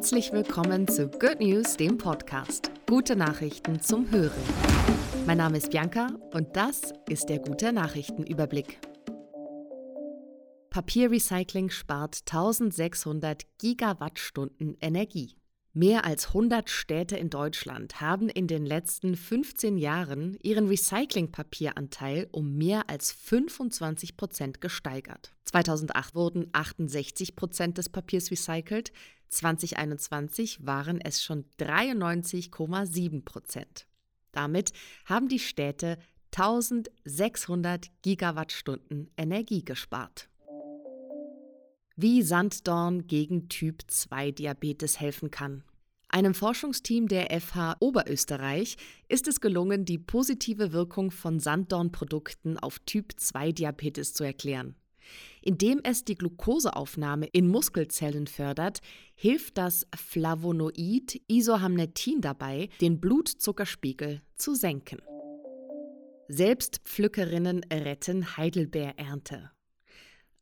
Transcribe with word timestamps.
Herzlich 0.00 0.30
willkommen 0.30 0.86
zu 0.86 1.08
Good 1.08 1.40
News, 1.40 1.76
dem 1.76 1.96
Podcast. 1.96 2.70
Gute 2.86 3.16
Nachrichten 3.16 3.80
zum 3.80 4.10
Hören. 4.10 4.30
Mein 5.26 5.38
Name 5.38 5.56
ist 5.56 5.70
Bianca 5.70 6.08
und 6.32 6.54
das 6.54 6.92
ist 7.08 7.30
der 7.30 7.38
gute 7.38 7.72
Nachrichtenüberblick. 7.72 8.78
Papierrecycling 10.68 11.70
spart 11.70 12.20
1600 12.30 13.44
Gigawattstunden 13.58 14.76
Energie. 14.80 15.39
Mehr 15.72 16.04
als 16.04 16.28
100 16.28 16.68
Städte 16.68 17.16
in 17.16 17.30
Deutschland 17.30 18.00
haben 18.00 18.28
in 18.28 18.48
den 18.48 18.66
letzten 18.66 19.16
15 19.16 19.78
Jahren 19.78 20.36
ihren 20.42 20.66
Recyclingpapieranteil 20.66 22.28
um 22.32 22.56
mehr 22.56 22.90
als 22.90 23.12
25 23.12 24.16
Prozent 24.16 24.60
gesteigert. 24.60 25.32
2008 25.44 26.16
wurden 26.16 26.48
68 26.50 27.36
Prozent 27.36 27.78
des 27.78 27.88
Papiers 27.88 28.32
recycelt, 28.32 28.90
2021 29.28 30.66
waren 30.66 31.00
es 31.00 31.22
schon 31.22 31.44
93,7 31.60 33.24
Prozent. 33.24 33.86
Damit 34.32 34.72
haben 35.04 35.28
die 35.28 35.38
Städte 35.38 35.98
1600 36.32 37.90
Gigawattstunden 38.02 39.12
Energie 39.16 39.64
gespart 39.64 40.29
wie 42.00 42.22
Sanddorn 42.22 43.06
gegen 43.06 43.48
Typ-2-Diabetes 43.48 44.98
helfen 45.00 45.30
kann. 45.30 45.64
Einem 46.08 46.34
Forschungsteam 46.34 47.08
der 47.08 47.28
FH 47.40 47.76
Oberösterreich 47.78 48.76
ist 49.08 49.28
es 49.28 49.40
gelungen, 49.40 49.84
die 49.84 49.98
positive 49.98 50.72
Wirkung 50.72 51.10
von 51.10 51.38
Sanddornprodukten 51.40 52.58
auf 52.58 52.78
Typ-2-Diabetes 52.80 54.14
zu 54.14 54.24
erklären. 54.24 54.74
Indem 55.42 55.80
es 55.82 56.04
die 56.04 56.16
Glukoseaufnahme 56.16 57.26
in 57.26 57.48
Muskelzellen 57.48 58.26
fördert, 58.26 58.80
hilft 59.14 59.58
das 59.58 59.86
Flavonoid 59.94 61.20
Isohamnetin 61.28 62.20
dabei, 62.22 62.70
den 62.80 63.00
Blutzuckerspiegel 63.00 64.22
zu 64.36 64.54
senken. 64.54 65.00
Selbstpflückerinnen 66.28 67.64
retten 67.72 68.36
Heidelbeerernte. 68.36 69.50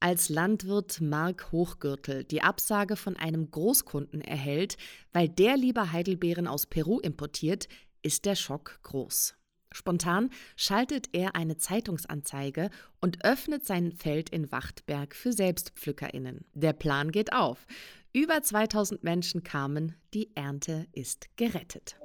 Als 0.00 0.28
Landwirt 0.28 1.00
Mark 1.00 1.50
Hochgürtel 1.50 2.22
die 2.22 2.42
Absage 2.42 2.94
von 2.94 3.16
einem 3.16 3.50
Großkunden 3.50 4.20
erhält, 4.20 4.76
weil 5.12 5.28
der 5.28 5.56
lieber 5.56 5.90
Heidelbeeren 5.90 6.46
aus 6.46 6.66
Peru 6.66 7.00
importiert, 7.00 7.68
ist 8.02 8.24
der 8.24 8.36
Schock 8.36 8.78
groß. 8.84 9.34
Spontan 9.72 10.30
schaltet 10.56 11.08
er 11.12 11.34
eine 11.34 11.56
Zeitungsanzeige 11.56 12.70
und 13.00 13.24
öffnet 13.24 13.66
sein 13.66 13.92
Feld 13.92 14.30
in 14.30 14.52
Wachtberg 14.52 15.16
für 15.16 15.32
Selbstpflückerinnen. 15.32 16.44
Der 16.54 16.72
Plan 16.72 17.10
geht 17.10 17.32
auf. 17.32 17.66
Über 18.12 18.40
2000 18.40 19.02
Menschen 19.02 19.42
kamen, 19.42 19.96
die 20.14 20.30
Ernte 20.36 20.86
ist 20.92 21.26
gerettet. 21.36 21.96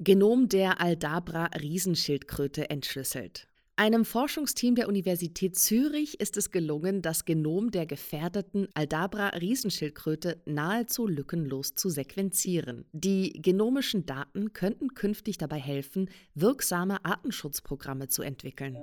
Genom 0.00 0.48
der 0.48 0.80
Aldabra 0.80 1.50
Riesenschildkröte 1.60 2.70
entschlüsselt. 2.70 3.46
Einem 3.82 4.04
Forschungsteam 4.04 4.76
der 4.76 4.86
Universität 4.86 5.58
Zürich 5.58 6.20
ist 6.20 6.36
es 6.36 6.52
gelungen, 6.52 7.02
das 7.02 7.24
Genom 7.24 7.72
der 7.72 7.84
gefährdeten 7.84 8.68
Aldabra-Riesenschildkröte 8.74 10.40
nahezu 10.46 11.08
lückenlos 11.08 11.74
zu 11.74 11.90
sequenzieren. 11.90 12.84
Die 12.92 13.32
genomischen 13.32 14.06
Daten 14.06 14.52
könnten 14.52 14.94
künftig 14.94 15.36
dabei 15.36 15.58
helfen, 15.58 16.10
wirksame 16.36 17.04
Artenschutzprogramme 17.04 18.06
zu 18.06 18.22
entwickeln. 18.22 18.78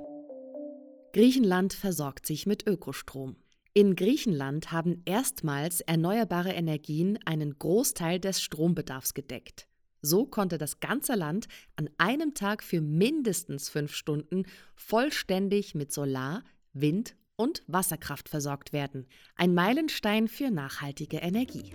Griechenland 1.13 1.72
versorgt 1.72 2.25
sich 2.25 2.45
mit 2.45 2.67
Ökostrom. 2.67 3.38
In 3.73 3.95
Griechenland 3.95 4.73
haben 4.73 5.02
erstmals 5.06 5.80
erneuerbare 5.80 6.52
Energien 6.52 7.17
einen 7.23 7.58
Großteil 7.58 8.19
des 8.19 8.41
Strombedarfs 8.41 9.13
gedeckt. 9.13 9.69
So 10.02 10.26
konnte 10.26 10.58
das 10.58 10.80
ganze 10.80 11.16
Land 11.16 11.48
an 11.76 11.90
einem 11.98 12.34
Tag 12.34 12.64
für 12.64 12.82
mindestens 12.82 13.70
fünf 13.70 13.94
Stunden 13.94 14.44
vollständig 14.76 15.76
mit 15.76 15.92
Solar-, 15.92 16.44
Wind- 16.74 17.16
und 17.36 17.64
Wasserkraft 17.68 18.30
versorgt 18.30 18.74
werden. 18.74 19.08
Ein 19.36 19.54
Meilenstein 19.54 20.28
für 20.28 20.52
nachhaltige 20.52 21.18
Energie. 21.18 21.74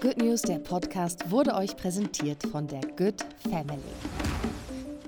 Good 0.00 0.18
News, 0.18 0.42
der 0.42 0.58
Podcast, 0.58 1.30
wurde 1.30 1.54
euch 1.54 1.76
präsentiert 1.76 2.42
von 2.46 2.66
der 2.66 2.80
Good 2.96 3.22
Family. 3.50 3.82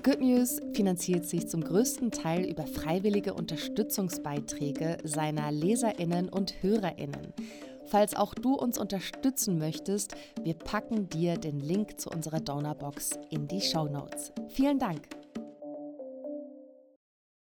Good 0.03 0.19
News 0.19 0.59
finanziert 0.73 1.25
sich 1.25 1.47
zum 1.47 1.63
größten 1.63 2.11
Teil 2.11 2.45
über 2.45 2.67
freiwillige 2.67 3.33
Unterstützungsbeiträge 3.33 4.97
seiner 5.03 5.51
Leserinnen 5.51 6.27
und 6.29 6.61
Hörerinnen. 6.61 7.33
Falls 7.93 8.15
auch 8.15 8.33
du 8.33 8.55
uns 8.55 8.79
unterstützen 8.79 9.59
möchtest, 9.59 10.15
wir 10.41 10.55
packen 10.55 11.09
dir 11.09 11.37
den 11.37 11.59
Link 11.59 12.01
zu 12.01 12.09
unserer 12.09 12.39
Donorbox 12.39 13.19
in 13.29 13.47
die 13.47 13.61
Show 13.61 13.87
Notes. 13.87 14.33
Vielen 14.49 14.79
Dank! 14.79 15.22